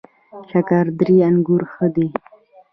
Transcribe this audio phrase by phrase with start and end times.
[0.49, 2.07] شکردرې انګور ښه دي؟